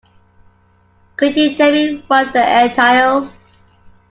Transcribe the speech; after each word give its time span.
Could 1.17 1.37
you 1.37 1.55
tell 1.55 1.71
me 1.71 2.03
what 2.07 2.33
that 2.33 2.71
entails? 2.71 3.37